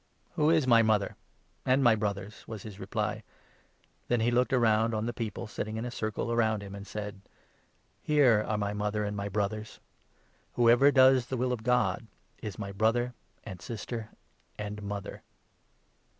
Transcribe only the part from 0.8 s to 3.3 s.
mother? and my brothers?" was his reply.